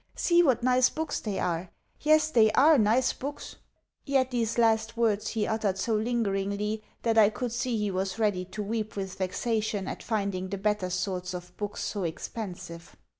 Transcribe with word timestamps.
"See 0.15 0.41
what 0.41 0.63
nice 0.63 0.89
books 0.89 1.19
they 1.19 1.37
are! 1.37 1.69
Yes, 1.99 2.31
they 2.31 2.51
ARE 2.53 2.79
nice 2.79 3.13
books!" 3.13 3.57
Yet 4.03 4.31
these 4.31 4.57
last 4.57 4.97
words 4.97 5.27
he 5.27 5.45
uttered 5.45 5.77
so 5.77 5.93
lingeringly 5.93 6.81
that 7.03 7.19
I 7.19 7.29
could 7.29 7.51
see 7.51 7.77
he 7.77 7.91
was 7.91 8.17
ready 8.17 8.43
to 8.45 8.63
weep 8.63 8.95
with 8.95 9.19
vexation 9.19 9.87
at 9.87 10.01
finding 10.01 10.49
the 10.49 10.57
better 10.57 10.89
sorts 10.89 11.35
of 11.35 11.55
books 11.55 11.83
so 11.83 12.01
expensive. 12.03 12.95